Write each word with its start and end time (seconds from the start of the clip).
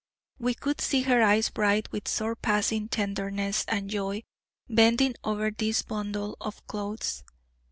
We 0.39 0.55
could 0.55 0.81
see 0.81 1.03
her 1.03 1.21
eyes 1.21 1.51
bright 1.51 1.91
with 1.91 2.07
surpassing 2.07 2.87
tenderness 2.89 3.65
and 3.67 3.87
joy, 3.87 4.23
bending 4.67 5.13
over 5.23 5.51
this 5.51 5.83
bundle 5.83 6.37
of 6.41 6.65
clothes. 6.65 7.23